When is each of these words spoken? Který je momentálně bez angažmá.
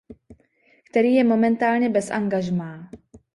Který 0.89 1.13
je 1.15 1.23
momentálně 1.23 1.89
bez 1.89 2.11
angažmá. 2.11 2.89